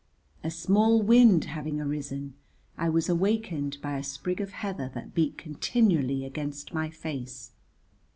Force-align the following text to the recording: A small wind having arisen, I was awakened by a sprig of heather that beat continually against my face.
A 0.43 0.49
small 0.49 0.99
wind 1.03 1.45
having 1.45 1.79
arisen, 1.79 2.33
I 2.75 2.89
was 2.89 3.07
awakened 3.07 3.77
by 3.83 3.99
a 3.99 4.03
sprig 4.03 4.41
of 4.41 4.49
heather 4.49 4.89
that 4.95 5.13
beat 5.13 5.37
continually 5.37 6.25
against 6.25 6.73
my 6.73 6.89
face. 6.89 7.51